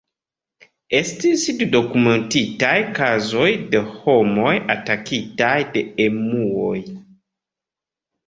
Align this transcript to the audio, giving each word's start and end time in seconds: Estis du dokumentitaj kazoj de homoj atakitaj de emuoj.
Estis 0.99 1.41
du 1.57 1.65
dokumentitaj 1.73 2.71
kazoj 2.99 3.51
de 3.75 3.81
homoj 3.97 4.55
atakitaj 4.75 5.53
de 5.75 5.83
emuoj. 6.09 6.79